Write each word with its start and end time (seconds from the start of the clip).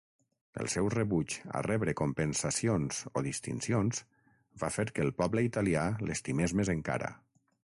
El 0.61 0.69
seu 0.75 0.87
rebuig 0.91 1.33
a 1.59 1.61
rebre 1.67 1.93
compensacions 1.99 3.01
o 3.21 3.23
distincions 3.27 4.01
va 4.63 4.71
fer 4.79 4.87
que 4.97 5.05
el 5.09 5.15
poble 5.21 5.45
italià 5.49 5.85
l"estimés 6.07 6.57
més 6.63 6.73
encara. 6.79 7.13